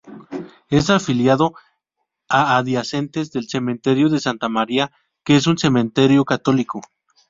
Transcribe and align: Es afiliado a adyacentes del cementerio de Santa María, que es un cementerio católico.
Es 0.71 0.89
afiliado 0.89 1.53
a 2.27 2.57
adyacentes 2.57 3.31
del 3.31 3.47
cementerio 3.47 4.09
de 4.09 4.19
Santa 4.19 4.49
María, 4.49 4.91
que 5.23 5.35
es 5.35 5.45
un 5.45 5.59
cementerio 5.59 6.25
católico. 6.25 6.81